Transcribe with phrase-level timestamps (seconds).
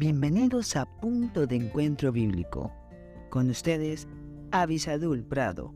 [0.00, 2.72] Bienvenidos a Punto de Encuentro Bíblico.
[3.28, 4.08] Con ustedes,
[4.50, 5.74] Avisadul Prado.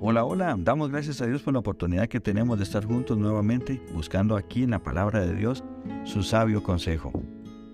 [0.00, 3.82] Hola, hola, damos gracias a Dios por la oportunidad que tenemos de estar juntos nuevamente
[3.92, 5.64] buscando aquí en la palabra de Dios
[6.04, 7.10] su sabio consejo.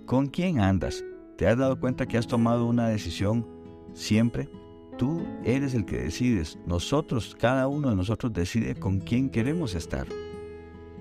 [0.06, 1.04] ¿Con quién andas?
[1.36, 3.46] ¿Te has dado cuenta que has tomado una decisión
[3.92, 4.48] siempre?
[4.96, 6.58] Tú eres el que decides.
[6.66, 10.06] Nosotros, cada uno de nosotros decide con quién queremos estar.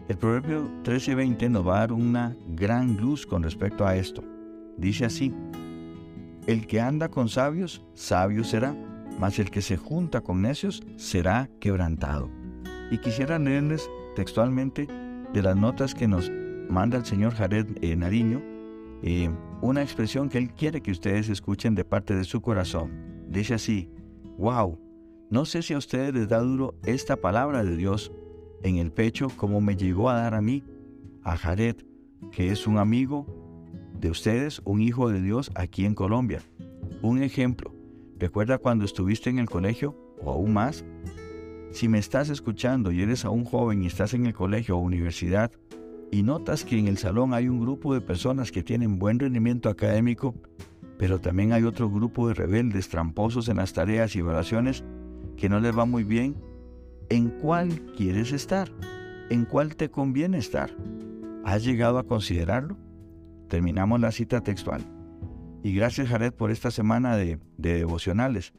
[0.08, 4.24] El Proverbio 13:20 nos va a dar una gran luz con respecto a esto.
[4.78, 5.34] Dice así,
[6.46, 8.76] el que anda con sabios, sabio será,
[9.20, 12.30] mas el que se junta con necios será quebrantado.
[12.92, 14.88] Y quisiera leerles textualmente
[15.34, 16.32] de las notas que nos
[16.70, 18.42] manda el señor Jared eh, Nariño,
[19.02, 19.30] eh,
[19.62, 23.15] una expresión que él quiere que ustedes escuchen de parte de su corazón.
[23.28, 23.90] Dice así,
[24.38, 24.80] wow,
[25.30, 28.12] no sé si a ustedes les da duro esta palabra de Dios
[28.64, 30.64] en el pecho como me llegó a dar a mí,
[31.24, 31.78] a Jared,
[32.32, 33.26] que es un amigo
[34.00, 36.42] de ustedes, un hijo de Dios aquí en Colombia.
[37.02, 37.74] Un ejemplo,
[38.18, 40.86] recuerda cuando estuviste en el colegio o aún más.
[41.72, 45.52] Si me estás escuchando y eres aún joven y estás en el colegio o universidad
[46.12, 49.70] y notas que en el salón hay un grupo de personas que tienen buen rendimiento
[49.70, 50.36] académico,
[50.98, 54.84] pero también hay otro grupo de rebeldes tramposos en las tareas y evaluaciones
[55.36, 56.36] que no les va muy bien.
[57.10, 58.72] ¿En cuál quieres estar?
[59.30, 60.72] ¿En cuál te conviene estar?
[61.44, 62.78] ¿Has llegado a considerarlo?
[63.50, 64.82] Terminamos la cita textual.
[65.64, 68.54] Y gracias Jared por esta semana de, de devocionales.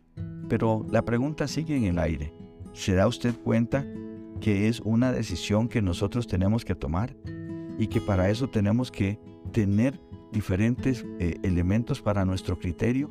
[0.49, 2.33] Pero la pregunta sigue en el aire.
[2.73, 3.85] ¿Se da usted cuenta
[4.41, 7.17] que es una decisión que nosotros tenemos que tomar?
[7.79, 9.19] Y que para eso tenemos que
[9.53, 10.01] tener
[10.37, 13.11] diferentes eh, elementos para nuestro criterio,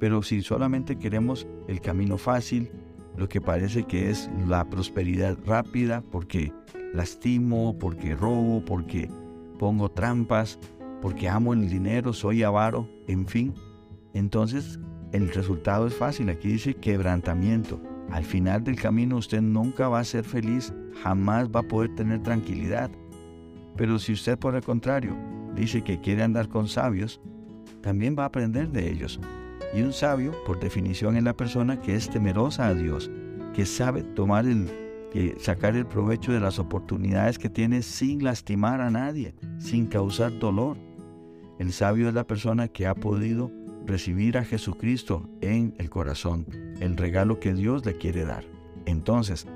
[0.00, 2.70] pero si solamente queremos el camino fácil,
[3.14, 6.54] lo que parece que es la prosperidad rápida, porque
[6.94, 9.10] lastimo, porque robo, porque
[9.58, 10.58] pongo trampas,
[11.02, 13.52] porque amo el dinero, soy avaro, en fin,
[14.14, 14.80] entonces
[15.12, 16.30] el resultado es fácil.
[16.30, 17.78] Aquí dice quebrantamiento.
[18.10, 20.72] Al final del camino usted nunca va a ser feliz,
[21.02, 22.90] jamás va a poder tener tranquilidad.
[23.76, 27.20] Pero si usted por el contrario dice que quiere andar con sabios,
[27.80, 29.20] también va a aprender de ellos.
[29.74, 33.10] Y un sabio, por definición, es la persona que es temerosa a Dios,
[33.54, 34.68] que sabe tomar el,
[35.38, 40.76] sacar el provecho de las oportunidades que tiene sin lastimar a nadie, sin causar dolor.
[41.58, 43.50] El sabio es la persona que ha podido
[43.86, 46.46] recibir a Jesucristo en el corazón,
[46.80, 48.44] el regalo que Dios le quiere dar.
[48.84, 49.46] Entonces,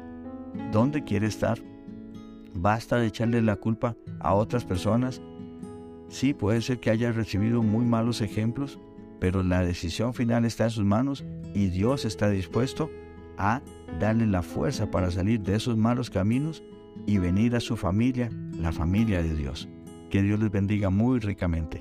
[0.73, 1.59] ¿dónde quiere estar?
[2.55, 5.21] ¿Basta de echarle la culpa a otras personas
[6.11, 8.81] Sí, puede ser que haya recibido muy malos ejemplos,
[9.21, 12.91] pero la decisión final está en sus manos y Dios está dispuesto
[13.39, 13.63] a
[14.01, 16.65] darle la fuerza para salir de esos malos caminos
[17.07, 18.29] y venir a su familia,
[18.59, 19.69] la familia de Dios.
[20.11, 21.81] Que Dios les bendiga muy ricamente.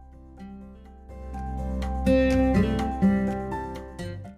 [2.05, 2.40] Bye.